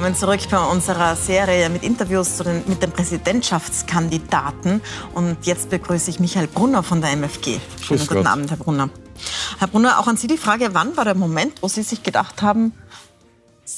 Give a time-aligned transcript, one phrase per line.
[0.00, 4.80] Willkommen zurück bei unserer Serie mit Interviews den, mit den Präsidentschaftskandidaten.
[5.12, 7.60] Und jetzt begrüße ich Michael Brunner von der MFG.
[7.82, 8.88] Schönen guten Abend, Herr Brunner.
[9.58, 12.40] Herr Brunner, auch an Sie die Frage, wann war der Moment, wo Sie sich gedacht
[12.40, 12.72] haben,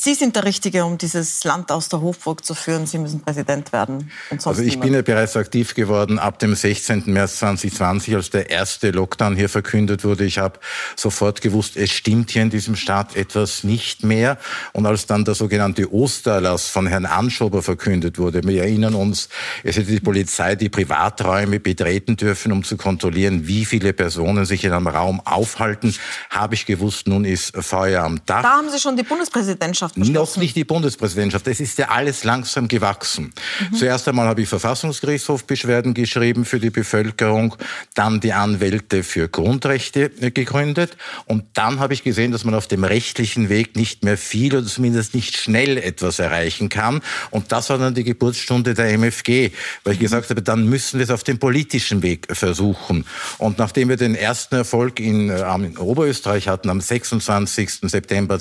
[0.04, 2.86] Sie sind der Richtige, um dieses Land aus der Hofburg zu führen.
[2.86, 4.10] Sie müssen Präsident werden.
[4.30, 4.80] also ich niemand.
[4.80, 7.04] bin ja bereits aktiv geworden ab dem 16.
[7.06, 10.24] März 2020, als der erste Lockdown hier verkündet wurde.
[10.24, 10.58] Ich habe
[10.96, 14.38] sofort gewusst, es stimmt hier in diesem Staat etwas nicht mehr.
[14.72, 19.28] Und als dann der sogenannte Ostererlass von Herrn Anschober verkündet wurde, wir erinnern uns,
[19.62, 24.64] es hätte die Polizei die Privaträume betreten dürfen, um zu kontrollieren, wie viele Personen sich
[24.64, 25.94] in einem Raum aufhalten,
[26.28, 28.42] habe ich gewusst, nun ist Feuer am Dach.
[28.42, 31.46] Da haben Sie schon die Bundespräsidentschaft Noch nicht die Bundespräsidentschaft.
[31.48, 33.32] Es ist ja alles langsam gewachsen.
[33.70, 33.76] Mhm.
[33.76, 37.56] Zuerst einmal habe ich Verfassungsgerichtshofbeschwerden geschrieben für die Bevölkerung,
[37.94, 40.96] dann die Anwälte für Grundrechte äh, gegründet
[41.26, 44.66] und dann habe ich gesehen, dass man auf dem rechtlichen Weg nicht mehr viel oder
[44.66, 47.02] zumindest nicht schnell etwas erreichen kann.
[47.30, 49.50] Und das war dann die Geburtsstunde der MFG,
[49.84, 50.04] weil ich mhm.
[50.04, 53.04] gesagt habe, dann müssen wir es auf dem politischen Weg versuchen.
[53.38, 57.80] Und nachdem wir den ersten Erfolg in, äh, in Oberösterreich hatten am 26.
[57.82, 58.38] September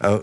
[0.00, 0.20] 2021,2020 äh,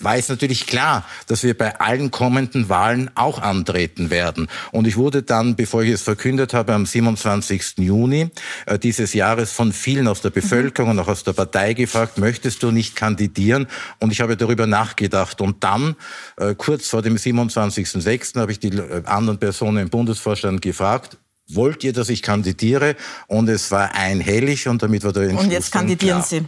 [0.00, 4.48] war es natürlich klar, dass wir bei allen kommenden Wahlen auch antreten werden.
[4.70, 7.78] Und ich wurde dann, bevor ich es verkündet habe, am 27.
[7.78, 8.30] Juni
[8.66, 12.62] äh, dieses Jahres von vielen aus der Bevölkerung und auch aus der Partei gefragt, möchtest
[12.62, 13.66] du nicht kandidieren?
[13.98, 15.40] Und ich habe darüber nachgedacht.
[15.40, 15.96] Und dann,
[16.36, 21.18] äh, kurz vor dem 27.06., habe ich die anderen Personen im Bundesvorstand gefragt,
[21.48, 22.96] wollt ihr, dass ich kandidiere?
[23.26, 26.44] Und es war einhellig und damit war der Entschluss Und jetzt kandidieren Sie.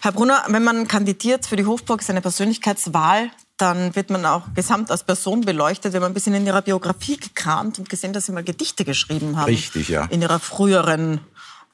[0.00, 4.52] Herr Brunner, wenn man kandidiert für die Hofburg, ist eine Persönlichkeitswahl, dann wird man auch
[4.54, 5.92] gesamt als Person beleuchtet.
[5.92, 9.36] Wir haben ein bisschen in Ihrer Biografie gekramt und gesehen, dass Sie mal Gedichte geschrieben
[9.36, 9.46] haben.
[9.46, 10.06] Richtig, ja.
[10.06, 11.20] In Ihrer früheren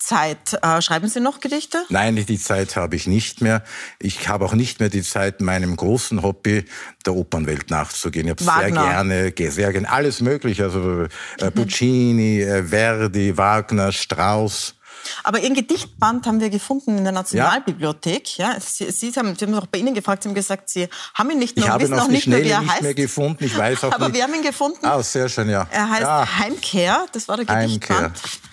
[0.01, 0.59] Zeit.
[0.63, 1.85] Äh, schreiben Sie noch Gedichte?
[1.91, 3.63] Nein, die Zeit habe ich nicht mehr.
[3.99, 6.65] Ich habe auch nicht mehr die Zeit, meinem großen Hobby
[7.07, 8.27] der Opernwelt nachzugehen.
[8.27, 10.65] Ich habe sehr gerne, sehr gerne alles mögliche.
[10.65, 11.07] Also
[11.39, 11.51] äh.
[11.51, 14.75] Puccini, äh, Verdi, Wagner, Strauss.
[15.23, 18.39] Aber Ihren Gedichtband haben wir gefunden in der Nationalbibliothek.
[18.39, 18.53] Ja.
[18.53, 21.31] ja Sie, Sie, haben, Sie haben auch bei Ihnen gefragt, Sie haben gesagt, Sie haben
[21.31, 22.83] ihn nicht mehr, ich wissen noch nicht mehr, wie er nicht heißt.
[22.83, 23.45] mehr gefunden.
[23.45, 24.17] Ich weiß auch Aber nicht.
[24.17, 24.85] wir haben ihn gefunden.
[24.85, 25.67] Ah, sehr schön, ja.
[25.71, 26.39] Er heißt ja.
[26.39, 27.07] Heimkehr.
[27.13, 28.01] Das war der Gedichtband.
[28.01, 28.50] Heimkehr.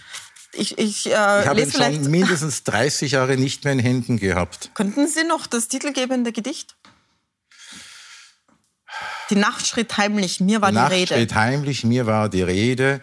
[0.58, 4.72] Ich, ich, äh, ich habe ihn schon mindestens 30 Jahre nicht mehr in Händen gehabt.
[4.76, 6.76] Könnten Sie noch das titelgebende Gedicht?
[9.30, 11.14] Die Nacht schritt heimlich, mir war die, Nacht Rede.
[11.14, 13.02] schritt heimlich, mir war die Rede.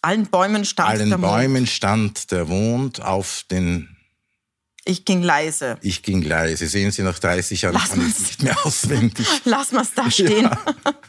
[0.00, 1.68] Allen Bäumen stand Allen der Bäumen Mond.
[1.68, 3.91] stand der Mond auf den
[4.84, 5.78] ich ging leise.
[5.80, 6.66] Ich ging leise.
[6.66, 9.26] Sehen Sie, nach 30 Jahren kann ich nicht mehr auswendig.
[9.44, 10.44] Lass mal es da stehen.
[10.44, 10.58] Ja.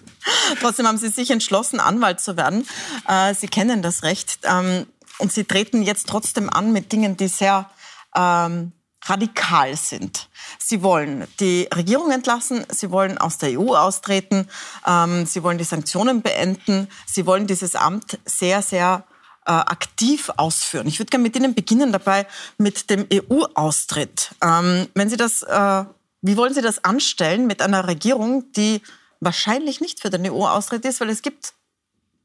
[0.62, 2.68] Trotzdem haben Sie sich entschlossen, Anwalt zu werden.
[3.08, 4.40] Äh, Sie kennen das Recht.
[4.44, 4.86] Ähm,
[5.18, 7.70] und Sie treten jetzt trotzdem an mit Dingen, die sehr
[8.16, 8.74] ähm,
[9.06, 10.30] radikal sind.
[10.60, 14.48] Sie wollen die Regierung entlassen, Sie wollen aus der EU austreten,
[14.88, 19.04] ähm, Sie wollen die Sanktionen beenden, Sie wollen dieses Amt sehr, sehr
[19.46, 20.88] äh, aktiv ausführen.
[20.88, 22.28] Ich würde gerne mit Ihnen beginnen dabei
[22.58, 24.36] mit dem EU-Austritt.
[24.42, 25.86] Ähm, wenn Sie das, äh,
[26.22, 28.82] wie wollen Sie das anstellen mit einer Regierung, die
[29.20, 31.54] wahrscheinlich nicht für den EU-Austritt ist, weil es gibt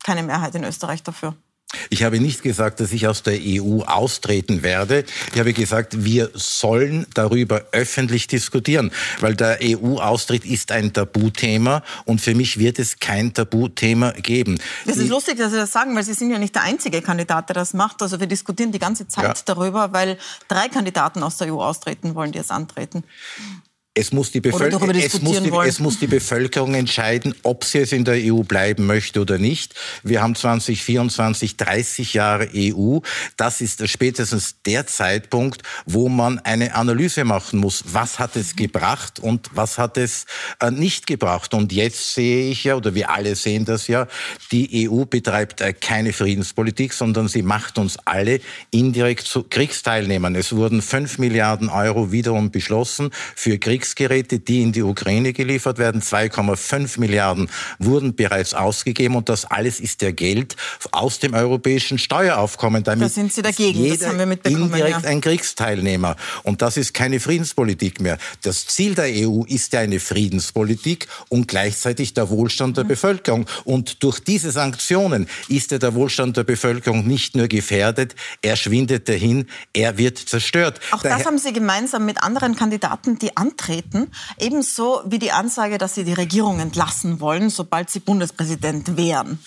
[0.03, 1.35] keine Mehrheit in Österreich dafür?
[1.91, 5.05] Ich habe nicht gesagt, dass ich aus der EU austreten werde.
[5.33, 8.91] Ich habe gesagt, wir sollen darüber öffentlich diskutieren,
[9.21, 14.59] weil der EU-Austritt ist ein Tabuthema und für mich wird es kein Tabuthema geben.
[14.87, 17.49] Das ist lustig, dass Sie das sagen, weil Sie sind ja nicht der einzige Kandidat,
[17.49, 18.03] der das macht.
[18.03, 19.35] Also wir diskutieren die ganze Zeit ja.
[19.45, 20.19] darüber, weil
[20.49, 23.05] drei Kandidaten aus der EU austreten wollen, die jetzt antreten.
[23.99, 27.91] Es muss, die Bevölkerung, es, muss die, es muss die Bevölkerung entscheiden, ob sie es
[27.91, 29.75] in der EU bleiben möchte oder nicht.
[30.05, 32.99] Wir haben 2024 30 Jahre EU.
[33.37, 37.83] Das ist spätestens der Zeitpunkt, wo man eine Analyse machen muss.
[37.93, 40.27] Was hat es gebracht und was hat es
[40.61, 41.53] äh, nicht gebracht?
[41.53, 44.07] Und jetzt sehe ich ja, oder wir alle sehen das ja,
[44.53, 50.37] die EU betreibt äh, keine Friedenspolitik, sondern sie macht uns alle indirekt zu Kriegsteilnehmern.
[50.37, 55.79] Es wurden 5 Milliarden Euro wiederum beschlossen für Kriegs Kriegsgeräte, die in die Ukraine geliefert
[55.79, 56.03] werden.
[56.03, 57.49] 2,5 Milliarden
[57.79, 60.57] wurden bereits ausgegeben und das alles ist der Geld
[60.93, 62.85] aus dem europäischen Steueraufkommen.
[62.85, 64.65] Damit da sind Sie dagegen, jeder das haben wir mitbekommen.
[64.65, 65.09] Indirekt ja.
[65.09, 66.17] ein Kriegsteilnehmer.
[66.43, 68.19] Und das ist keine Friedenspolitik mehr.
[68.43, 72.89] Das Ziel der EU ist ja eine Friedenspolitik und gleichzeitig der Wohlstand der mhm.
[72.89, 73.47] Bevölkerung.
[73.65, 79.09] Und durch diese Sanktionen ist ja der Wohlstand der Bevölkerung nicht nur gefährdet, er schwindet
[79.09, 80.81] dahin, er wird zerstört.
[80.91, 85.33] Auch Daher das haben Sie gemeinsam mit anderen Kandidaten, die antreten treten, ebenso wie die
[85.33, 89.39] Ansage, dass sie die Regierung entlassen wollen, sobald sie Bundespräsident wären.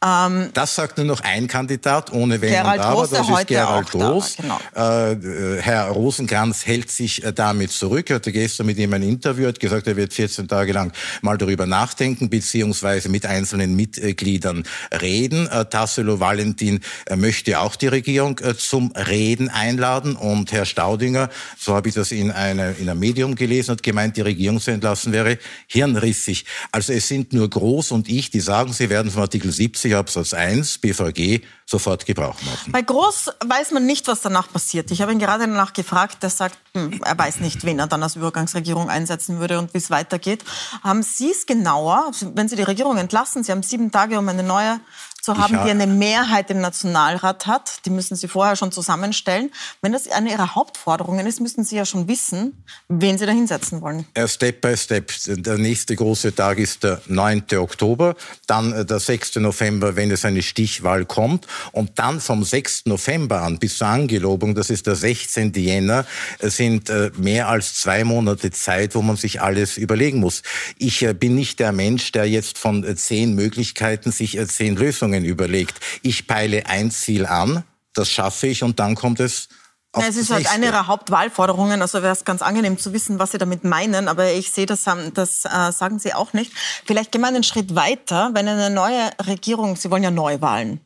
[0.00, 3.46] Ähm, das sagt nur noch ein Kandidat, ohne Wenn Gerald und Aber, Groß, das ist
[3.48, 4.36] Gerald Groß.
[4.36, 4.60] Genau.
[4.76, 8.08] Äh, Herr Rosenkranz hält sich äh, damit zurück.
[8.08, 11.36] Er hatte gestern mit ihm ein Interview, hat gesagt, er wird 14 Tage lang mal
[11.36, 14.62] darüber nachdenken, beziehungsweise mit einzelnen Mitgliedern
[15.02, 15.48] reden.
[15.48, 21.28] Äh, Tassilo Valentin äh, möchte auch die Regierung äh, zum Reden einladen und Herr Staudinger,
[21.58, 24.70] so habe ich das in, eine, in einem Medium gelesen, hat gemeint, die Regierung zu
[24.70, 26.44] entlassen wäre hirnrissig.
[26.70, 30.34] Also es sind nur Groß und ich, die sagen, sie werden vom Artikel 70 Absatz
[30.34, 32.72] 1 BVG sofort Gebrauch machen.
[32.72, 34.90] Bei Groß weiß man nicht, was danach passiert.
[34.90, 38.02] Ich habe ihn gerade danach gefragt, der sagt, hm, er weiß nicht, wen er dann
[38.02, 40.44] als Übergangsregierung einsetzen würde und wie es weitergeht.
[40.82, 44.42] Haben Sie es genauer, wenn Sie die Regierung entlassen, Sie haben sieben Tage, um eine
[44.42, 44.80] neue
[45.28, 47.84] zu haben, die eine Mehrheit im Nationalrat hat.
[47.84, 49.50] Die müssen Sie vorher schon zusammenstellen.
[49.82, 53.82] Wenn das eine Ihrer Hauptforderungen ist, müssen Sie ja schon wissen, wen Sie da hinsetzen
[53.82, 54.06] wollen.
[54.26, 55.12] Step by Step.
[55.26, 57.44] Der nächste große Tag ist der 9.
[57.58, 58.16] Oktober,
[58.46, 59.36] dann äh, der 6.
[59.36, 61.46] November, wenn es eine Stichwahl kommt.
[61.72, 62.86] Und dann vom 6.
[62.86, 65.52] November an bis zur Angelobung, das ist der 16.
[65.52, 66.06] Jänner,
[66.38, 70.42] äh, sind äh, mehr als zwei Monate Zeit, wo man sich alles überlegen muss.
[70.78, 75.80] Ich bin nicht der Mensch, der jetzt von zehn Möglichkeiten sich zehn Lösungen Lösungen überlegt.
[76.02, 79.48] Ich peile ein Ziel an, das schaffe ich und dann kommt es
[79.96, 83.32] ja, es ist halt eine ihrer Hauptwahlforderungen, also wäre es ganz angenehm zu wissen, was
[83.32, 84.84] Sie damit meinen, aber ich sehe, das,
[85.14, 86.52] das äh, sagen Sie auch nicht.
[86.84, 90.82] Vielleicht gehen wir einen Schritt weiter, wenn eine neue Regierung, Sie wollen ja Neuwahlen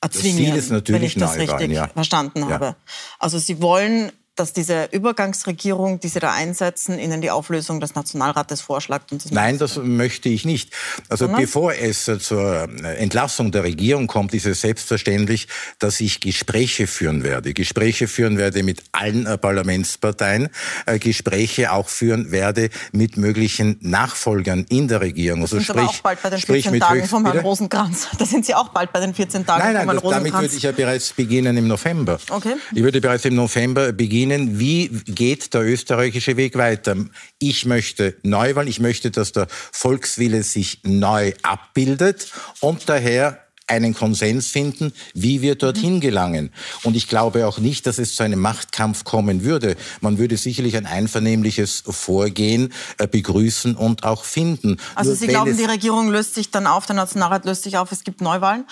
[0.00, 1.88] erzwingen, das Ziel ist natürlich wenn ich das Neuwahlen, richtig ja.
[1.88, 2.48] verstanden ja.
[2.50, 2.76] habe.
[3.18, 8.60] Also Sie wollen dass diese Übergangsregierung, die Sie da einsetzen, Ihnen die Auflösung des Nationalrates
[8.60, 9.12] vorschlägt?
[9.12, 10.72] Das Nein, das möchte ich nicht.
[11.08, 11.42] Also Sondern?
[11.42, 15.46] bevor es zur Entlassung der Regierung kommt, ist es selbstverständlich,
[15.78, 17.54] dass ich Gespräche führen werde.
[17.54, 20.48] Gespräche führen werde mit allen äh, Parlamentsparteien,
[20.86, 25.42] äh, Gespräche auch führen werde mit möglichen Nachfolgern in der Regierung.
[25.42, 28.08] Also sind sprich, aber auch bald bei den 14 Tagen von Herrn Rosenkranz.
[28.18, 30.32] Da sind Sie auch bald bei den 14 Tagen nein, nein, von Herrn Rosenkranz.
[30.32, 32.18] Damit würde ich ja bereits beginnen im November.
[32.30, 32.54] Okay.
[32.72, 36.96] Ich würde bereits im November beginnen, Ihnen, wie geht der österreichische Weg weiter?
[37.38, 44.48] Ich möchte Neuwahlen, ich möchte, dass der Volkswille sich neu abbildet und daher einen Konsens
[44.48, 46.52] finden, wie wir dorthin gelangen.
[46.84, 49.76] Und ich glaube auch nicht, dass es zu einem Machtkampf kommen würde.
[50.00, 54.78] Man würde sicherlich ein einvernehmliches Vorgehen äh, begrüßen und auch finden.
[54.94, 57.92] Also Nur Sie glauben, die Regierung löst sich dann auf, der Nationalrat löst sich auf,
[57.92, 58.64] es gibt Neuwahlen?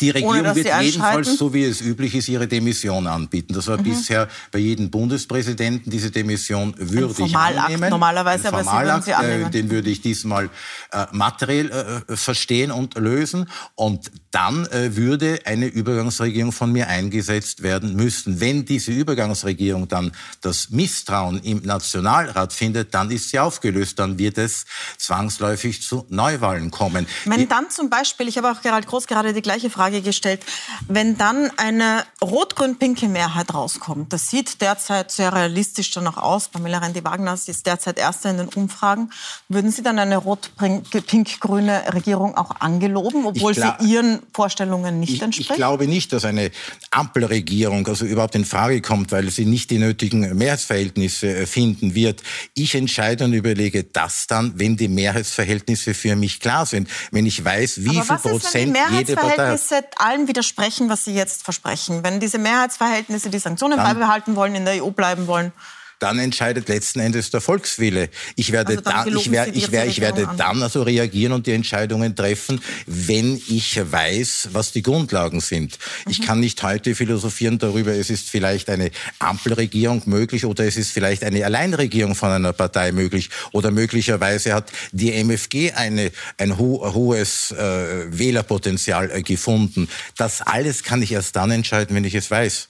[0.00, 3.54] Die Regierung wird jedenfalls, so wie es üblich ist, ihre Demission anbieten.
[3.54, 3.84] Das war mhm.
[3.84, 5.90] bisher bei jedem Bundespräsidenten.
[5.90, 7.90] Diese Demission würde ich annehmen.
[7.90, 9.50] Normalerweise, aber Formalakt, Sie würden sie annehmen.
[9.50, 10.50] Den würde ich diesmal
[10.92, 13.48] äh, materiell äh, verstehen und lösen.
[13.76, 18.40] Und dann äh, würde eine Übergangsregierung von mir eingesetzt werden müssen.
[18.40, 20.12] Wenn diese Übergangsregierung dann
[20.42, 23.98] das Misstrauen im Nationalrat findet, dann ist sie aufgelöst.
[23.98, 24.66] Dann wird es
[24.98, 27.06] zwangsläufig zu Neuwahlen kommen.
[27.24, 30.40] Wenn dann zum Beispiel, ich habe auch Gerald Groß gerade die gleiche Frage Frage gestellt.
[30.88, 36.48] Wenn dann eine rot-grün-pinke Mehrheit rauskommt, das sieht derzeit sehr realistisch danach aus.
[36.48, 39.10] Pamela Rendi-Wagner ist derzeit Erste in den Umfragen.
[39.48, 45.50] Würden Sie dann eine rot-pink-grüne Regierung auch angeloben, obwohl sie Ihren Vorstellungen nicht ich, entspricht?
[45.50, 46.50] Ich glaube nicht, dass eine
[46.90, 52.24] Ampelregierung also überhaupt in Frage kommt, weil sie nicht die nötigen Mehrheitsverhältnisse äh, finden wird.
[52.54, 56.88] Ich entscheide und überlege das dann, wenn die Mehrheitsverhältnisse für mich klar sind.
[57.12, 59.67] Wenn ich weiß, wie viel Prozent jede Partei hat.
[59.70, 62.02] Mehrheitsverhältnisse allem widersprechen, was Sie jetzt versprechen.
[62.02, 65.52] Wenn diese Mehrheitsverhältnisse die Sanktionen dann, beibehalten wollen, in der EU bleiben wollen,
[65.98, 68.08] dann entscheidet letzten Endes der Volkswille.
[68.36, 71.52] Ich werde, also dann, ich, werde, ich, werde, ich werde dann also reagieren und die
[71.52, 75.78] Entscheidungen treffen, wenn ich weiß, was die Grundlagen sind.
[76.04, 76.10] Mhm.
[76.10, 80.90] Ich kann nicht heute philosophieren darüber, es ist vielleicht eine Ampelregierung möglich oder es ist
[80.92, 86.78] vielleicht eine Alleinregierung von einer Partei möglich oder möglicherweise hat die MFG eine, ein ho
[86.94, 89.88] hohes äh, Wählerpotenzial äh, gefunden.
[90.16, 92.68] Das alles kann ich erst dann entscheiden, wenn ich es weiß.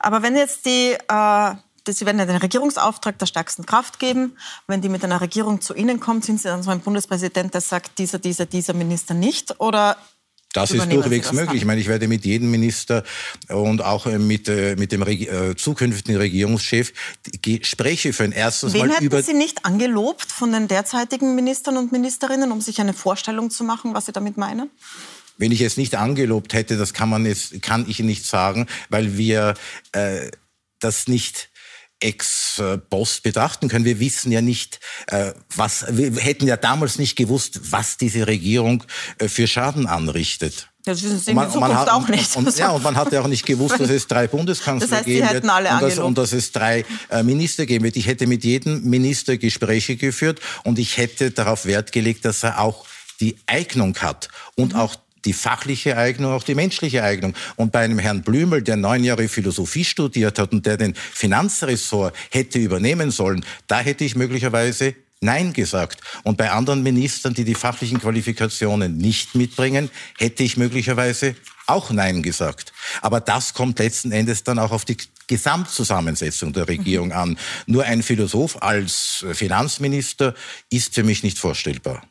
[0.00, 1.54] Aber wenn jetzt die äh
[1.92, 4.36] Sie werden ja den Regierungsauftrag der stärksten Kraft geben.
[4.66, 7.60] Wenn die mit einer Regierung zu Ihnen kommt, sind Sie dann so ein Bundespräsident, der
[7.60, 9.60] sagt, dieser, dieser, dieser Minister nicht?
[9.60, 9.96] Oder
[10.52, 11.46] das ist durchwegs möglich.
[11.46, 11.56] Dann?
[11.56, 13.04] Ich meine, ich werde mit jedem Minister
[13.48, 16.92] und auch äh, mit, äh, mit dem Reg äh, zukünftigen Regierungschef
[17.42, 18.32] Gespräche führen.
[18.32, 22.60] Erstens Wen mal hätten über Sie nicht angelobt von den derzeitigen Ministern und Ministerinnen, um
[22.60, 24.70] sich eine Vorstellung zu machen, was Sie damit meinen?
[25.36, 29.18] Wenn ich es nicht angelobt hätte, das kann man jetzt, kann ich nicht sagen, weil
[29.18, 29.54] wir
[29.92, 30.30] äh,
[30.80, 31.47] das nicht
[32.00, 33.84] ex post betrachten können.
[33.84, 38.84] Wir wissen ja nicht, äh, was, wir hätten ja damals nicht gewusst, was diese Regierung
[39.18, 40.68] äh, für Schaden anrichtet.
[40.84, 42.34] Das wissen Sie in man, Zukunft hat, auch nicht.
[42.36, 45.28] Und, ja, und man hatte auch nicht gewusst, dass es drei Bundeskanzler das heißt, geben
[45.30, 47.96] wird und dass, und dass, es drei äh, Minister geben wird.
[47.96, 52.60] Ich hätte mit jedem Minister Gespräche geführt und ich hätte darauf Wert gelegt, dass er
[52.60, 52.86] auch
[53.20, 54.78] die Eignung hat und mhm.
[54.78, 57.34] auch die fachliche Eignung, auch die menschliche Eignung.
[57.56, 62.14] Und bei einem Herrn Blümel, der neun Jahre Philosophie studiert hat und der den Finanzressort
[62.30, 66.00] hätte übernehmen sollen, da hätte ich möglicherweise Nein gesagt.
[66.22, 71.34] Und bei anderen Ministern, die die fachlichen Qualifikationen nicht mitbringen, hätte ich möglicherweise
[71.66, 72.72] auch Nein gesagt.
[73.02, 74.96] Aber das kommt letzten Endes dann auch auf die
[75.26, 77.38] Gesamtzusammensetzung der Regierung an.
[77.66, 80.34] Nur ein Philosoph als Finanzminister
[80.70, 82.02] ist für mich nicht vorstellbar.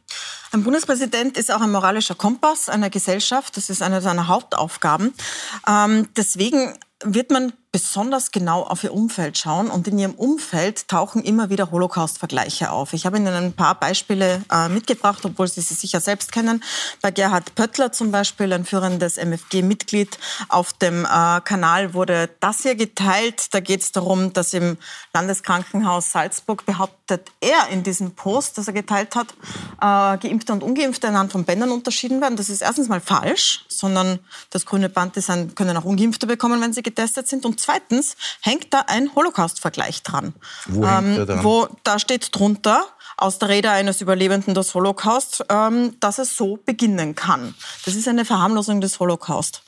[0.58, 3.56] Ein Bundespräsident ist auch ein moralischer Kompass einer Gesellschaft.
[3.58, 5.14] Das ist eine seiner Hauptaufgaben.
[5.68, 6.74] Ähm, deswegen
[7.04, 11.70] wird man besonders genau auf ihr Umfeld schauen und in ihrem Umfeld tauchen immer wieder
[11.70, 12.94] Holocaust-Vergleiche auf.
[12.94, 16.64] Ich habe Ihnen ein paar Beispiele äh, mitgebracht, obwohl Sie sie sicher selbst kennen.
[17.04, 20.18] Bei Gerhard Pöttler zum Beispiel, ein führendes MFG-Mitglied,
[20.50, 23.54] auf dem äh, Kanal wurde das hier geteilt.
[23.54, 24.78] Da geht es darum, dass im
[25.14, 29.28] Landeskrankenhaus Salzburg behauptet er in diesem Post, das er geteilt hat,
[29.82, 32.38] äh, Geimpfte und Ungeimpfte anhand von Bändern unterschieden werden.
[32.38, 34.18] Das ist erstens mal falsch, sondern
[34.50, 37.46] das grüne Band ist ein, können auch Ungeimpfte bekommen, wenn sie getestet sind.
[37.46, 40.34] Und zweitens hängt da ein Holocaust-Vergleich dran.
[40.68, 41.44] Wo, ähm, dran?
[41.44, 42.86] wo da steht drunter,
[43.18, 47.56] aus der Rede eines Überlebenden des Holocaust, ähm, dass es so beginnen kann.
[47.84, 49.64] Das ist eine Verharmlosung des Holocaust.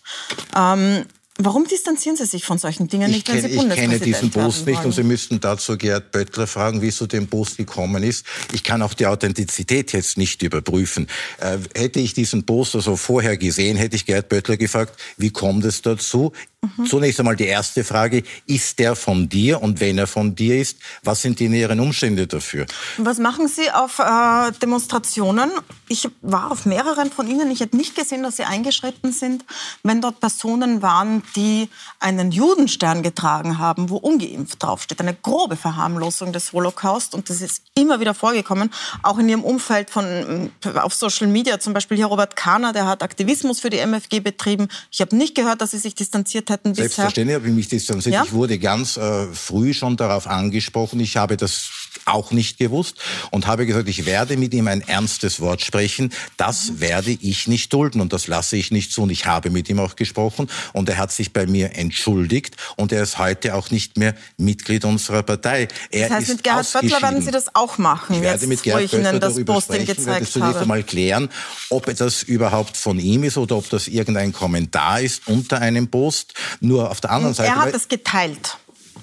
[0.55, 1.05] Ähm,
[1.41, 4.67] Warum distanzieren Sie sich von solchen Dingen nicht, wenn Sie kenn, Ich kenne diesen Post
[4.67, 8.25] nicht und Sie müssten dazu Gerd Böttler fragen, wie es zu dem Post gekommen ist.
[8.51, 11.07] Ich kann auch die Authentizität jetzt nicht überprüfen.
[11.37, 15.63] Äh, hätte ich diesen Post also vorher gesehen, hätte ich Gerd Böttler gefragt, wie kommt
[15.63, 16.33] es dazu?
[16.61, 16.85] Mhm.
[16.87, 19.61] Zunächst einmal die erste Frage, ist der von dir?
[19.61, 22.65] Und wenn er von dir ist, was sind die näheren Umstände dafür?
[22.97, 25.51] Was machen Sie auf äh, Demonstrationen?
[25.87, 27.49] Ich war auf mehreren von Ihnen.
[27.49, 29.45] Ich hätte nicht gesehen, dass Sie eingeschritten sind,
[29.83, 31.69] wenn dort Personen waren, die
[32.01, 34.99] einen Judenstern getragen haben, wo ungeimpft draufsteht.
[34.99, 37.15] Eine grobe Verharmlosung des Holocaust.
[37.15, 38.69] Und das ist immer wieder vorgekommen.
[39.01, 41.57] Auch in Ihrem Umfeld von, äh, auf Social Media.
[41.61, 44.67] Zum Beispiel hier Robert Kahner, der hat Aktivismus für die MFG betrieben.
[44.91, 46.85] Ich habe nicht gehört, dass Sie sich distanziert hätten bisher?
[46.85, 48.13] Selbstverständlich habe ich mich distanziert.
[48.13, 48.23] Ja?
[48.23, 50.99] Ich wurde ganz äh, früh schon darauf angesprochen.
[50.99, 51.69] Ich habe das
[52.05, 52.97] auch nicht gewusst
[53.31, 56.11] und habe gesagt, ich werde mit ihm ein ernstes Wort sprechen.
[56.37, 59.03] Das werde ich nicht dulden und das lasse ich nicht zu.
[59.03, 62.91] Und ich habe mit ihm auch gesprochen und er hat sich bei mir entschuldigt und
[62.91, 65.67] er ist heute auch nicht mehr Mitglied unserer Partei.
[65.91, 68.93] Er das heißt, mit Gerhard Böttler werden Sie das auch machen, ich werde mit Gerhard
[68.93, 71.29] Ihnen das Posting gezeigt werde zunächst einmal klären,
[71.69, 76.33] ob das überhaupt von ihm ist oder ob das irgendein Kommentar ist unter einem Post.
[76.59, 77.49] Nur auf der anderen Seite...
[77.49, 78.57] Er hat es geteilt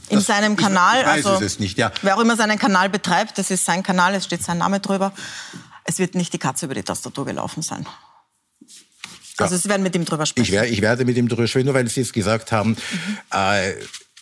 [0.08, 1.00] in das, seinem Kanal.
[1.00, 1.92] Ich, ich also, es nicht, ja.
[2.02, 5.12] Wer auch immer seinen Kanal betreibt, das ist sein Kanal, es steht sein Name drüber.
[5.84, 7.86] Es wird nicht die Katze über die Tastatur gelaufen sein.
[9.38, 9.44] Ja.
[9.44, 10.46] Also Sie werden mit ihm drüber sprechen.
[10.46, 12.70] Ich, werde, ich werde mit ihm drüber sprechen, nur weil Sie es gesagt haben.
[12.70, 13.18] Mhm.
[13.32, 13.74] Äh,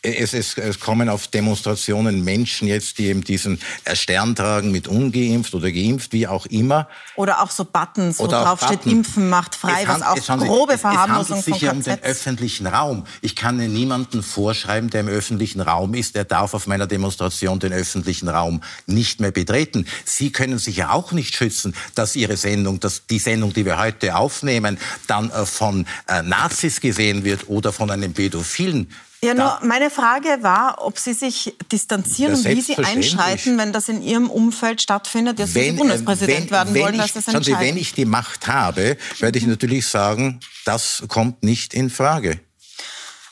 [0.05, 3.59] es, es, es kommen auf Demonstrationen Menschen jetzt, die eben diesen
[3.95, 6.89] Stern tragen mit ungeimpft oder geimpft, wie auch immer.
[7.17, 8.81] Oder auch so Buttons, wo drauf Button.
[8.81, 12.03] steht, Impfen macht frei, was auch grobe Verharmlosung von Es handelt sich ja um den
[12.03, 13.07] öffentlichen Raum.
[13.23, 17.73] Ich kann niemanden vorschreiben, der im öffentlichen Raum ist, der darf auf meiner Demonstration den
[17.73, 19.87] öffentlichen Raum nicht mehr betreten.
[20.05, 23.79] Sie können sich ja auch nicht schützen, dass Ihre Sendung, dass die Sendung, die wir
[23.79, 28.91] heute aufnehmen, dann äh, von äh, Nazis gesehen wird oder von einem Pädophilen
[29.26, 33.88] ja, nur meine Frage war, ob Sie sich distanzieren und wie Sie einschreiten, wenn das
[33.88, 37.35] in Ihrem Umfeld stattfindet, dass wenn, Sie Bundespräsident wenn, werden wenn wollen, ich, dass das
[37.35, 37.61] entscheidet.
[37.61, 42.40] Sie, wenn ich die Macht habe, werde ich natürlich sagen, das kommt nicht in Frage.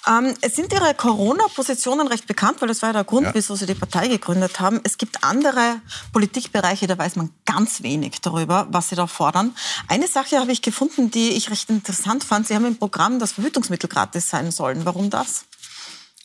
[0.07, 3.35] Ähm, es sind Ihre Corona-Positionen recht bekannt, weil das war ja der Grund, ja.
[3.35, 4.81] wieso Sie die Partei gegründet haben.
[4.83, 5.81] Es gibt andere
[6.13, 9.55] Politikbereiche, da weiß man ganz wenig darüber, was Sie da fordern.
[9.87, 12.49] Eine Sache habe ich gefunden, die ich recht interessant fand.
[12.49, 14.85] Sie haben im Programm, dass Verhütungsmittel gratis sein sollen.
[14.85, 15.45] Warum das?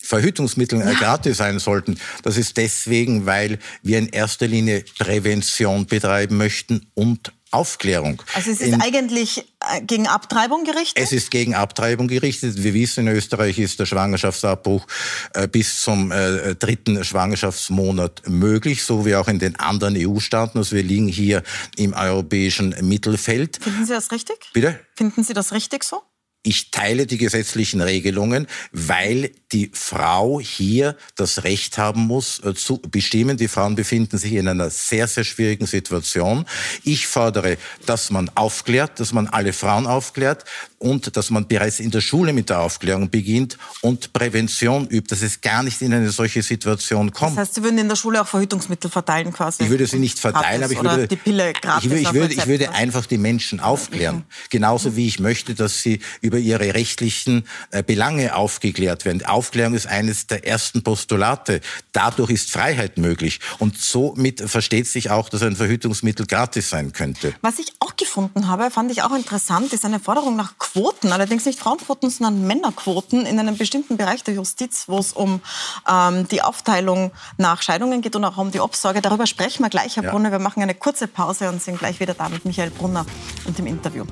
[0.07, 0.93] Verhütungsmittel ja.
[0.93, 1.99] gratis sein sollten.
[2.23, 8.21] Das ist deswegen, weil wir in erster Linie Prävention betreiben möchten und Aufklärung.
[8.33, 11.01] Also es ist in, eigentlich äh, gegen Abtreibung gerichtet?
[11.01, 12.61] Es ist gegen Abtreibung gerichtet.
[12.61, 14.85] Wir wissen, in Österreich ist der Schwangerschaftsabbruch
[15.33, 20.57] äh, bis zum äh, dritten Schwangerschaftsmonat möglich, so wie auch in den anderen EU-Staaten.
[20.57, 21.41] Also wir liegen hier
[21.77, 23.59] im europäischen Mittelfeld.
[23.61, 24.37] Finden Sie das richtig?
[24.53, 24.79] Bitte?
[24.95, 26.01] Finden Sie das richtig so?
[26.47, 32.77] Ich teile die gesetzlichen Regelungen, weil die Frau hier das Recht haben muss äh, zu
[32.77, 33.35] bestimmen.
[33.35, 36.45] Die Frauen befinden sich in einer sehr, sehr schwierigen Situation.
[36.85, 40.45] Ich fordere, dass man aufklärt, dass man alle Frauen aufklärt,
[40.79, 45.21] und dass man bereits in der Schule mit der Aufklärung beginnt und Prävention übt, dass
[45.21, 47.37] es gar nicht in eine solche Situation kommt.
[47.37, 49.63] Das heißt, Sie würden in der Schule auch Verhütungsmittel verteilen quasi?
[49.63, 52.71] Ich würde sie nicht verteilen, aber ich würde, Pille gratis ich, ich, würde, ich würde
[52.71, 54.17] einfach die Menschen aufklären.
[54.17, 54.23] Mhm.
[54.49, 59.25] Genauso wie ich möchte, dass sie über ihre rechtlichen äh, Belange aufgeklärt werden.
[59.25, 61.61] Aufklärung ist eines der ersten Postulate.
[61.91, 63.39] Dadurch ist Freiheit möglich.
[63.57, 67.33] Und somit versteht sich auch, dass ein Verhütungsmittel gratis sein könnte.
[67.41, 71.11] Was ich auch gefunden habe, fand ich auch interessant, ist eine Forderung nach Quoten.
[71.11, 75.41] Allerdings nicht Frauenquoten, sondern Männerquoten in einem bestimmten Bereich der Justiz, wo es um
[75.89, 79.01] ähm, die Aufteilung nach Scheidungen geht und auch um die Obsorge.
[79.01, 80.11] Darüber sprechen wir gleich, Herr ja.
[80.11, 80.31] Brunner.
[80.31, 83.05] Wir machen eine kurze Pause und sind gleich wieder da mit Michael Brunner
[83.45, 84.05] und dem Interview.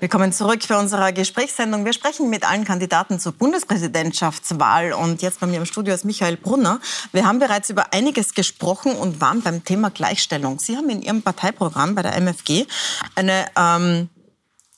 [0.00, 1.84] Willkommen zurück bei unserer Gesprächssendung.
[1.84, 6.38] Wir sprechen mit allen Kandidaten zur Bundespräsidentschaftswahl und jetzt bei mir im Studio ist Michael
[6.38, 6.80] Brunner.
[7.12, 10.58] Wir haben bereits über einiges gesprochen und waren beim Thema Gleichstellung.
[10.58, 12.66] Sie haben in Ihrem Parteiprogramm bei der MFG
[13.14, 14.08] eine ähm,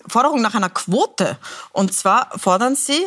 [0.09, 1.39] Forderung nach einer Quote.
[1.71, 3.07] Und zwar fordern Sie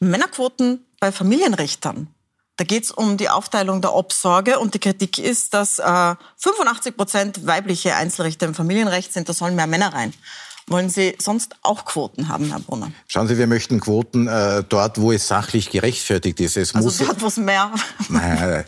[0.00, 2.12] Männerquoten bei Familienrichtern.
[2.56, 6.96] Da geht es um die Aufteilung der Obsorge und die Kritik ist, dass äh, 85
[6.96, 9.28] Prozent weibliche Einzelrichter im Familienrecht sind.
[9.28, 10.12] Da sollen mehr Männer rein.
[10.68, 12.92] Wollen Sie sonst auch Quoten haben, Herr Brunner?
[13.08, 16.56] Schauen Sie, wir möchten Quoten äh, dort, wo es sachlich gerechtfertigt ist.
[16.56, 17.72] Es also muss dort, wo es mehr,
[18.08, 18.64] mehr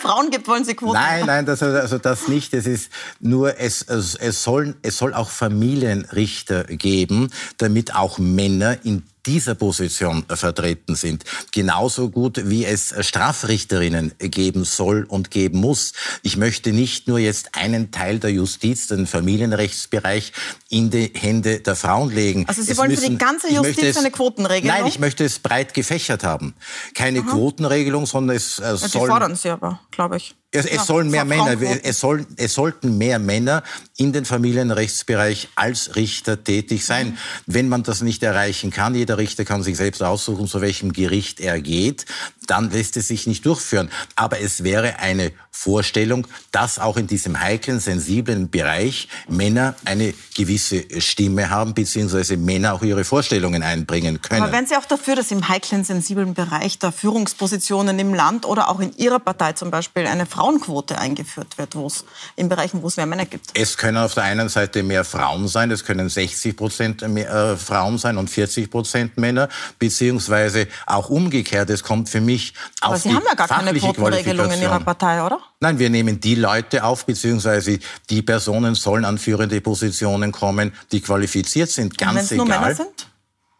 [0.00, 2.54] Frauen gibt, wollen Sie Quoten Nein, nein, das, also das nicht.
[2.54, 2.90] Es ist
[3.20, 9.54] nur, es, es, es, soll, es soll auch Familienrichter geben, damit auch Männer in dieser
[9.54, 11.22] Position vertreten sind.
[11.52, 15.92] Genauso gut wie es Strafrichterinnen geben soll und geben muss.
[16.22, 20.32] Ich möchte nicht nur jetzt einen Teil der Justiz, den Familienrechtsbereich,
[20.70, 22.46] in die Hände der Frauen legen.
[22.48, 24.74] Also Sie es wollen müssen, für die ganze Justiz es, eine Quotenregelung?
[24.74, 26.54] Nein, ich möchte es breit gefächert haben.
[26.94, 27.32] Keine Aha.
[27.32, 28.88] Quotenregelung, sondern es äh, soll...
[28.88, 30.34] Die fordern Sie aber, glaube ich.
[30.50, 33.62] Es, es ja, sollen mehr Männer, es, soll, es sollten mehr Männer
[33.98, 37.08] in den Familienrechtsbereich als Richter tätig sein.
[37.08, 37.16] Mhm.
[37.44, 41.40] Wenn man das nicht erreichen kann, jeder Richter kann sich selbst aussuchen, zu welchem Gericht
[41.40, 42.06] er geht,
[42.46, 43.90] dann lässt es sich nicht durchführen.
[44.16, 50.84] Aber es wäre eine Vorstellung, dass auch in diesem heiklen, sensiblen Bereich Männer eine gewisse
[51.00, 54.44] Stimme haben, beziehungsweise Männer auch ihre Vorstellungen einbringen können.
[54.44, 58.68] Aber wären Sie auch dafür, dass im heiklen, sensiblen Bereich der Führungspositionen im Land oder
[58.68, 62.04] auch in Ihrer Partei zum Beispiel eine Frauenquote eingeführt wird, wo es
[62.36, 63.50] in Bereichen, wo es mehr Männer gibt?
[63.54, 67.98] Es können auf der einen Seite mehr Frauen sein, es können 60 Prozent äh, Frauen
[67.98, 69.48] sein und 40 Prozent Männer,
[69.80, 71.70] beziehungsweise auch umgekehrt.
[71.70, 75.24] Es kommt für mich Aber auf Sie haben ja gar keine Quotenregelung in Ihrer Partei,
[75.24, 75.40] oder?
[75.58, 81.00] Nein, wir nehmen die Leute auf, beziehungsweise die Personen sollen an führende Positionen kommen, die
[81.00, 82.46] qualifiziert sind, ganz egal.
[82.46, 83.07] Nur Männer sind?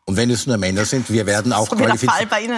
[0.09, 2.09] Und wenn es nur Männer sind, wir werden auch, qualifiz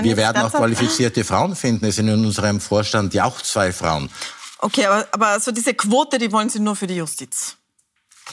[0.02, 1.84] wir werden auch qualifizierte Frauen finden.
[1.84, 4.08] Es sind in unserem Vorstand ja auch zwei Frauen.
[4.60, 7.56] Okay, aber, aber so diese Quote, die wollen Sie nur für die Justiz?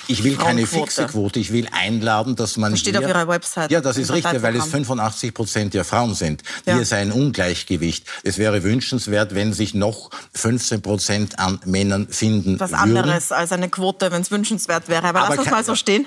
[0.07, 1.39] Ich will keine fixe Quote.
[1.39, 2.71] Ich will einladen, dass man.
[2.71, 3.71] Das steht hier, auf Ihrer Website.
[3.71, 6.43] Ja, das ist richtig, weil es 85 Prozent der Frauen sind.
[6.65, 6.73] Ja.
[6.73, 8.05] Hier ist ein Ungleichgewicht.
[8.23, 12.97] Es wäre wünschenswert, wenn sich noch 15 Prozent an Männern finden Was würden.
[12.97, 15.07] anderes als eine Quote, wenn es wünschenswert wäre.
[15.07, 16.05] Aber, Aber lass uns mal so stehen.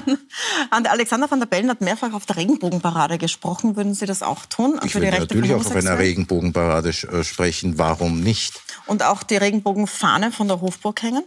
[0.70, 3.76] Alexander van der Bellen hat mehrfach auf der Regenbogenparade gesprochen.
[3.76, 4.78] Würden Sie das auch tun?
[4.84, 7.78] Ich würde natürlich auch auf einer Regenbogenparade äh, sprechen.
[7.78, 8.60] Warum nicht?
[8.86, 11.24] Und auch die Regenbogenfahne von der Hofburg hängen?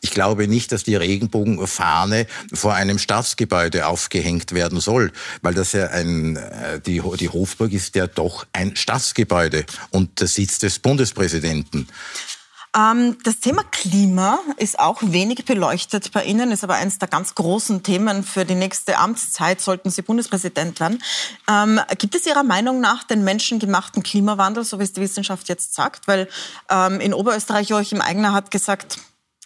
[0.00, 5.12] Ich glaube nicht, dass die Regenbogenfahne vor einem Staatsgebäude aufgehängt werden soll,
[5.42, 10.26] weil das ja ein, äh, die, die Hofburg ist ja doch ein Staatsgebäude und der
[10.26, 11.88] Sitz des Bundespräsidenten.
[12.76, 17.34] Ähm, das Thema Klima ist auch wenig beleuchtet bei Ihnen, ist aber eines der ganz
[17.34, 21.02] großen Themen für die nächste Amtszeit, sollten Sie Bundespräsident werden.
[21.48, 25.74] Ähm, gibt es Ihrer Meinung nach den menschengemachten Klimawandel, so wie es die Wissenschaft jetzt
[25.74, 26.06] sagt?
[26.06, 26.28] Weil
[26.68, 28.98] ähm, in Oberösterreich Joachim Eigner hat gesagt,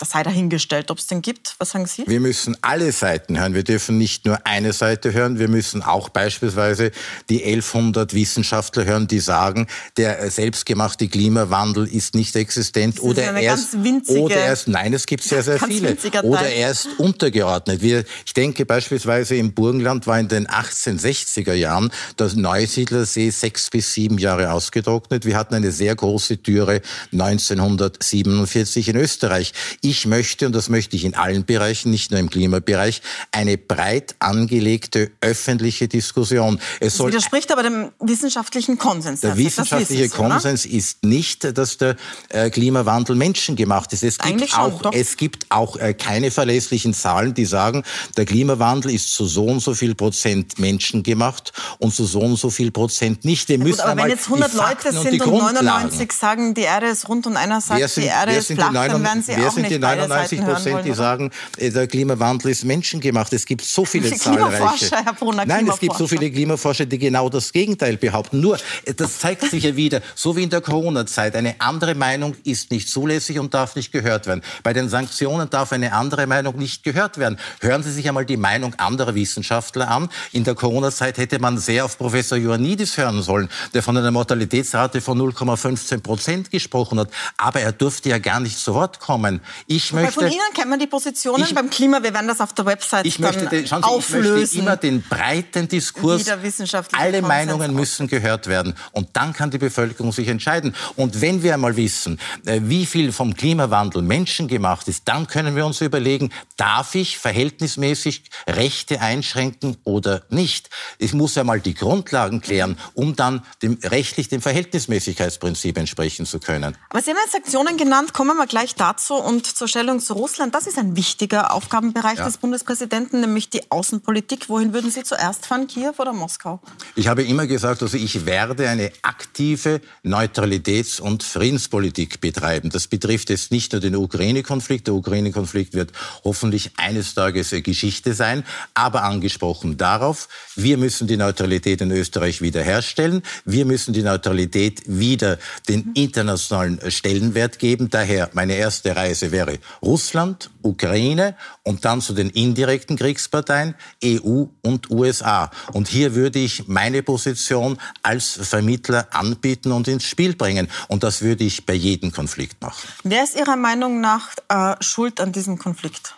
[0.03, 1.55] das sei dahingestellt, ob es den gibt.
[1.59, 2.03] Was sagen Sie?
[2.09, 3.55] Wir müssen alle Seiten hören.
[3.55, 5.39] Wir dürfen nicht nur eine Seite hören.
[5.39, 6.91] Wir müssen auch beispielsweise
[7.31, 13.55] die 1100 Wissenschaftler hören, die sagen, der selbstgemachte Klimawandel ist nicht existent ist oder er
[13.55, 13.77] ist,
[14.09, 15.97] oder er ist, nein, es gibt sehr, sehr viele.
[16.25, 17.81] Oder er ist untergeordnet.
[17.81, 23.93] Wir, ich denke beispielsweise im Burgenland war in den 1860er Jahren der Neusiedlersee sechs bis
[23.93, 25.25] sieben Jahre ausgetrocknet.
[25.25, 29.53] Wir hatten eine sehr große Türe 1947 in Österreich.
[29.81, 33.59] Ich Ich möchte, und das möchte ich in allen Bereichen, nicht nur im Klimabereich, eine
[33.59, 36.59] breit angelegte öffentliche Diskussion.
[36.81, 39.21] Es das widerspricht aber dem wissenschaftlichen Konsens.
[39.21, 40.75] Der wissenschaftliche Sie, Konsens oder?
[40.75, 41.97] ist nicht, dass der
[42.31, 44.03] äh, Klimawandel menschengemacht ist.
[44.03, 47.83] Es gibt schon, auch, es gibt auch äh, keine verlässlichen Zahlen, die sagen,
[48.17, 52.49] der Klimawandel ist zu so und so viel Prozent menschengemacht und zu so und so
[52.49, 53.51] viel Prozent nicht.
[53.51, 56.87] Wir müssen gut, aber wenn jetzt 100 Leute sind und, und 99 sagen, die Erde
[56.87, 59.82] ist rund und einer sagt, sind, die Erde ist flach, dann werden sie auch nicht
[59.83, 63.33] 99 Prozent, die sagen, der Klimawandel ist menschengemacht?
[63.33, 64.91] Es gibt so viele zahlreiche.
[64.91, 68.41] Herr Brunner, Nein, es gibt so viele Klimaforscher, die genau das Gegenteil behaupten.
[68.41, 68.59] Nur,
[68.97, 72.89] das zeigt sich ja wieder, so wie in der Corona-Zeit, eine andere Meinung ist nicht
[72.89, 74.43] zulässig und darf nicht gehört werden.
[74.63, 77.39] Bei den Sanktionen darf eine andere Meinung nicht gehört werden.
[77.61, 80.09] Hören Sie sich einmal die Meinung anderer Wissenschaftler an.
[80.33, 85.01] In der Corona-Zeit hätte man sehr auf Professor Ioannidis hören sollen, der von einer Mortalitätsrate
[85.01, 87.11] von 0,15 Prozent gesprochen hat.
[87.37, 89.41] Aber er durfte ja gar nicht zu Wort kommen.
[89.67, 92.03] Ich möchte, von Ihnen kennt man die Positionen ich, beim Klima.
[92.03, 94.35] Wir werden das auf der Website ich möchte den, Sie, auflösen.
[94.35, 96.29] Ich möchte immer den breiten Diskurs.
[96.29, 98.75] Alle Konsens Meinungen müssen gehört werden.
[98.93, 100.75] Und dann kann die Bevölkerung sich entscheiden.
[100.97, 105.67] Und wenn wir einmal wissen, äh, wie viel vom Klimawandel menschengemacht ist, dann können wir
[105.67, 110.71] uns überlegen, darf ich verhältnismäßig Rechte einschränken oder nicht?
[110.99, 116.39] Ich muss ja mal die Grundlagen klären, um dann dem, rechtlich dem Verhältnismäßigkeitsprinzip entsprechen zu
[116.39, 116.77] können.
[116.91, 120.55] Aber Sie haben jetzt Sanktionen genannt, kommen wir gleich dazu und zur Stellung zu Russland.
[120.55, 122.25] Das ist ein wichtiger Aufgabenbereich ja.
[122.25, 124.49] des Bundespräsidenten, nämlich die Außenpolitik.
[124.49, 126.61] Wohin würden Sie zuerst fahren, Kiew oder Moskau?
[126.95, 132.71] Ich habe immer gesagt, also ich werde eine aktive Neutralitäts- und Friedenspolitik betreiben.
[132.71, 134.87] Das betrifft jetzt nicht nur den Ukraine-Konflikt.
[134.87, 135.93] Der Ukraine-Konflikt wird
[136.25, 138.45] hoffentlich eines Tages Geschichte sein.
[138.75, 143.23] Aber angesprochen darauf, wir müssen die Neutralität in Österreich wiederherstellen.
[143.45, 145.39] Wir müssen die Neutralität wieder
[145.69, 147.91] den internationalen Stellenwert geben.
[147.91, 149.42] Daher meine erste Reise wäre
[149.83, 153.75] Russland, Ukraine und dann zu den indirekten Kriegsparteien
[154.05, 155.51] EU und USA.
[155.73, 160.69] Und hier würde ich meine Position als Vermittler anbieten und ins Spiel bringen.
[160.89, 162.89] Und das würde ich bei jedem Konflikt machen.
[163.03, 166.15] Wer ist Ihrer Meinung nach äh, schuld an diesem Konflikt?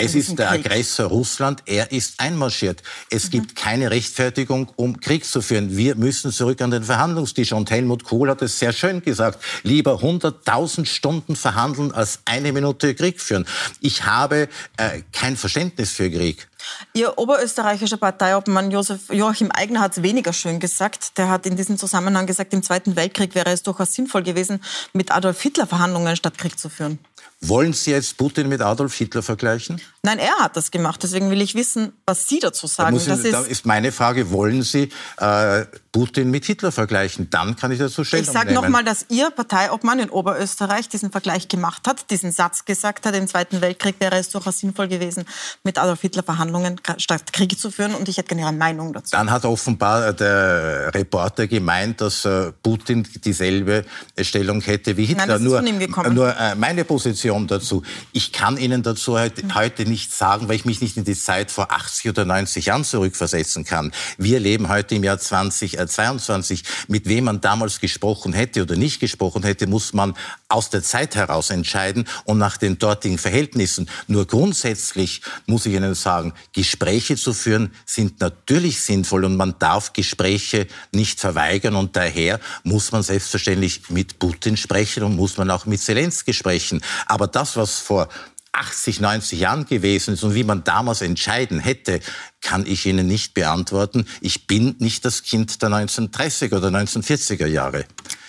[0.00, 0.66] Es ist der Krieg.
[0.66, 2.82] Aggressor Russland, er ist einmarschiert.
[3.10, 3.30] Es mhm.
[3.30, 5.76] gibt keine Rechtfertigung, um Krieg zu führen.
[5.76, 7.52] Wir müssen zurück an den Verhandlungstisch.
[7.52, 9.42] Und Helmut Kohl hat es sehr schön gesagt.
[9.64, 13.44] Lieber 100.000 Stunden verhandeln als eine Minute Krieg führen.
[13.80, 16.47] Ich habe äh, kein Verständnis für Krieg.
[16.92, 21.18] Ihr oberösterreichischer Parteiobmann Josef Joachim Eigner hat es weniger schön gesagt.
[21.18, 24.60] Der hat in diesem Zusammenhang gesagt, im Zweiten Weltkrieg wäre es durchaus sinnvoll gewesen,
[24.92, 26.98] mit Adolf Hitler Verhandlungen statt Krieg zu führen.
[27.40, 29.80] Wollen Sie jetzt Putin mit Adolf Hitler vergleichen?
[30.08, 31.02] Nein, er hat das gemacht.
[31.02, 33.00] Deswegen will ich wissen, was Sie dazu sagen.
[33.04, 37.30] Da, ich, da ist meine Frage, wollen Sie äh, Putin mit Hitler vergleichen?
[37.30, 41.48] Dann kann ich dazu Stellung Ich sage nochmal, dass Ihr Parteiobmann in Oberösterreich diesen Vergleich
[41.48, 45.24] gemacht hat, diesen Satz gesagt hat, im Zweiten Weltkrieg wäre es durchaus sinnvoll gewesen,
[45.64, 47.94] mit Adolf Hitler Verhandlungen statt Kriege zu führen.
[47.94, 49.10] Und ich hätte gerne Ihre Meinung dazu.
[49.12, 53.84] Dann hat offenbar der Reporter gemeint, dass äh, Putin dieselbe
[54.20, 55.26] Stellung hätte wie Hitler.
[55.26, 56.14] Nein, das ist nur, von ihm gekommen.
[56.14, 57.82] nur äh, meine Position Position dazu.
[58.12, 61.50] Ich kann Ihnen dazu heute, heute nicht sagen, weil ich mich nicht in die Zeit
[61.50, 63.92] vor 80 oder 90 Jahren zurückversetzen kann.
[64.16, 66.62] Wir leben heute im Jahr 2022.
[66.86, 70.14] Mit wem man damals gesprochen hätte oder nicht gesprochen hätte, muss man
[70.48, 73.88] aus der Zeit heraus entscheiden und nach den dortigen Verhältnissen.
[74.06, 79.92] Nur grundsätzlich muss ich Ihnen sagen, Gespräche zu führen sind natürlich sinnvoll und man darf
[79.92, 85.66] Gespräche nicht verweigern und daher muss man selbstverständlich mit Putin sprechen und muss man auch
[85.66, 86.80] mit Zelensky sprechen.
[87.06, 88.08] Aber das, was vor
[88.52, 92.00] 80, 90 Jahren gewesen ist und wie man damals entscheiden hätte,
[92.40, 94.06] kann ich Ihnen nicht beantworten.
[94.20, 97.84] Ich bin nicht das Kind der 1930er oder 1940er Jahre.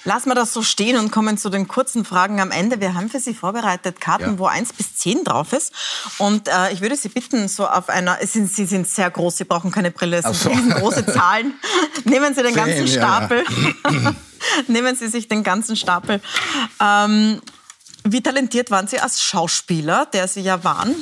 [0.06, 2.80] Lassen wir das so stehen und kommen zu den kurzen Fragen am Ende.
[2.80, 4.40] Wir haben für Sie vorbereitet Karten, ja.
[4.40, 5.74] wo 1 bis 10 drauf ist.
[6.18, 9.44] Und äh, ich würde Sie bitten, so auf einer, sind, Sie sind sehr groß, Sie
[9.44, 10.50] brauchen keine Brille, es sind so.
[10.50, 11.54] riesengroße Zahlen.
[12.06, 13.44] Nehmen Sie den ganzen Stapel.
[13.92, 14.16] Ja.
[14.68, 16.22] Nehmen Sie sich den ganzen Stapel.
[16.80, 17.42] Ähm,
[18.12, 20.96] wie talentiert waren Sie als Schauspieler, der Sie ja waren?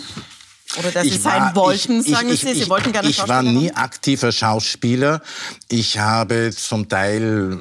[0.77, 2.53] Oder der Sie ich sein war, wollten, ich, sagen ich, Sie?
[2.53, 5.21] Sie wollten gerne Ich war nie aktiver Schauspieler.
[5.69, 7.59] Ich habe zum Teil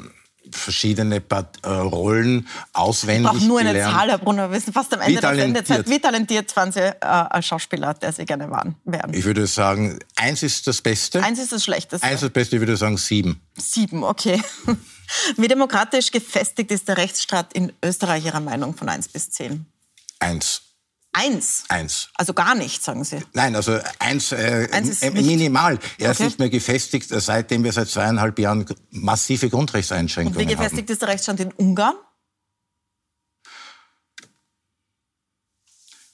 [0.51, 3.95] verschiedene äh, Rollen auswendig Ich nur eine gelernt.
[3.95, 4.51] Zahl, Herr Brunner.
[4.51, 5.89] Wir sind fast am Ende der Sendezeit.
[5.89, 9.13] Wie talentiert waren Sie äh, als Schauspieler, der Sie gerne waren, wären?
[9.15, 11.23] Ich würde sagen, eins ist das Beste.
[11.23, 12.07] Eins ist das Schlechteste.
[12.07, 13.41] Eins ist das Beste, ich würde sagen sieben.
[13.57, 14.43] Sieben, okay.
[15.37, 19.67] Wie demokratisch gefestigt ist der Rechtsstaat in Österreich Ihrer Meinung von 1 bis 10?
[20.19, 20.63] Eins.
[21.13, 21.65] Eins?
[21.69, 22.11] Eins.
[22.15, 23.23] Also gar nicht, sagen Sie?
[23.33, 25.79] Nein, also eins, äh, eins äh, minimal.
[25.97, 26.13] Er okay.
[26.13, 30.47] ist nicht mehr gefestigt, seitdem wir seit zweieinhalb Jahren massive Grundrechtseinschränkungen haben.
[30.47, 30.93] Wie gefestigt haben.
[30.93, 31.95] ist der Rechtsstand in Ungarn?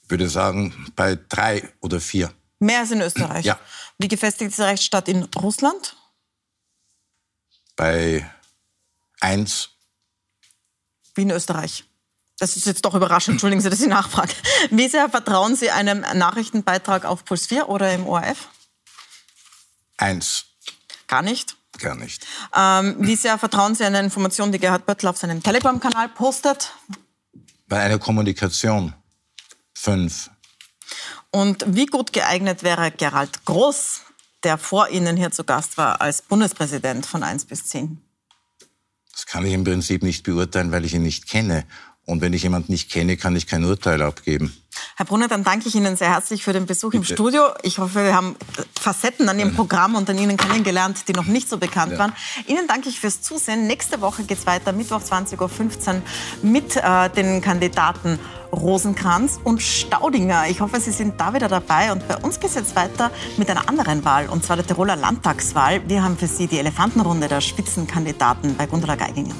[0.03, 2.31] Ich würde sagen, bei drei oder vier.
[2.59, 3.43] Mehr als in Österreich?
[3.43, 3.59] Ja.
[3.97, 5.97] Wie gefestigt ist der Rechtsstaat in Russland?
[7.75, 8.25] Bei
[9.23, 9.69] eins.
[11.15, 11.85] Wie in Österreich.
[12.39, 14.33] Das ist jetzt doch überraschend, entschuldigen Sie, dass ich nachfrage.
[14.71, 18.49] Wie sehr vertrauen Sie einem Nachrichtenbeitrag auf Puls 4 oder im ORF?
[19.97, 20.45] Eins.
[21.07, 21.55] Gar nicht?
[21.79, 22.25] Gar nicht.
[22.55, 26.73] Ähm, wie sehr vertrauen Sie einer Information, die Gerhard Böttl auf seinem Telegram-Kanal postet?
[27.67, 28.93] Bei einer Kommunikation.
[29.73, 30.29] Fünf.
[31.31, 34.01] Und wie gut geeignet wäre Gerald Groß,
[34.43, 38.01] der vor Ihnen hier zu Gast war, als Bundespräsident von 1 bis 10?
[39.33, 41.65] Kann ich im Prinzip nicht beurteilen, weil ich ihn nicht kenne.
[42.05, 44.55] Und wenn ich jemanden nicht kenne, kann ich kein Urteil abgeben.
[44.95, 46.97] Herr Brunner, dann danke ich Ihnen sehr herzlich für den Besuch Bitte.
[46.97, 47.47] im Studio.
[47.63, 48.35] Ich hoffe, wir haben
[48.79, 51.97] Facetten an Ihrem Programm und an Ihnen kennengelernt, die noch nicht so bekannt ja.
[51.97, 52.13] waren.
[52.45, 53.65] Ihnen danke ich fürs Zusehen.
[53.65, 56.01] Nächste Woche geht es weiter, Mittwoch 20.15 Uhr
[56.43, 58.19] mit äh, den Kandidaten
[58.53, 60.45] Rosenkranz und Staudinger.
[60.49, 61.91] Ich hoffe, Sie sind da wieder dabei.
[61.91, 64.95] Und bei uns geht es jetzt weiter mit einer anderen Wahl, und zwar der Tiroler
[64.95, 65.81] Landtagswahl.
[65.87, 69.35] Wir haben für Sie die Elefantenrunde der Spitzenkandidaten bei Gundula Geiginger.